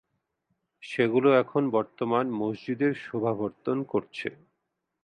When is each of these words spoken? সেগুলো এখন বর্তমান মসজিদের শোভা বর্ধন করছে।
সেগুলো 0.83 1.29
এখন 1.41 1.63
বর্তমান 1.71 2.25
মসজিদের 2.41 2.93
শোভা 3.03 3.33
বর্ধন 3.39 3.77
করছে। 3.83 4.27